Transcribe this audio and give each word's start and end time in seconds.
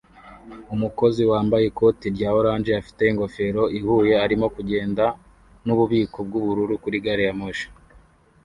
Umukozi 0.75 1.21
wambaye 1.31 1.63
ikoti 1.67 2.05
rya 2.15 2.29
orange 2.39 2.71
afite 2.81 3.01
ingofero 3.11 3.63
ihuye 3.77 4.13
arimo 4.25 4.47
kugenda 4.55 5.05
nububiko 5.65 6.17
bwubururu 6.27 6.75
kuri 6.83 6.97
gariyamoshi 7.05 7.67